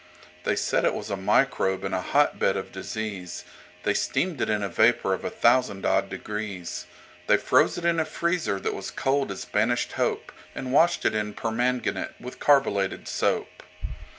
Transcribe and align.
They 0.45 0.55
said 0.55 0.83
it 0.83 0.95
was 0.95 1.11
a 1.11 1.15
Microbe 1.15 1.83
and 1.83 1.93
a 1.93 2.01
Hotbed 2.01 2.57
of 2.57 2.71
Disease; 2.71 3.45
They 3.83 3.93
steamed 3.93 4.41
it 4.41 4.49
in 4.49 4.63
a 4.63 4.67
vapor 4.67 5.13
of 5.13 5.23
a 5.23 5.29
thousand 5.29 5.85
odd 5.85 6.09
degrees; 6.09 6.87
They 7.27 7.37
froze 7.37 7.77
it 7.77 7.85
in 7.85 7.99
a 7.99 8.05
freezer 8.05 8.59
that 8.61 8.73
was 8.73 8.89
cold 8.89 9.29
as 9.31 9.45
Banished 9.45 9.91
HopeAnd 9.91 10.71
washed 10.71 11.05
it 11.05 11.13
in 11.13 11.35
permanganate 11.35 12.15
with 12.19 12.39
carbolated 12.39 13.07
soap. 13.07 13.61